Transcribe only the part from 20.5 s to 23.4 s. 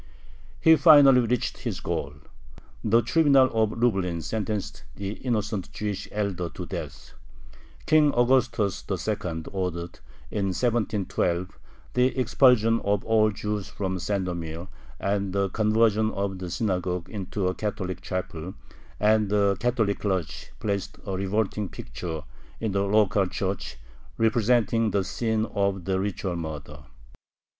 placed a revolting picture in the local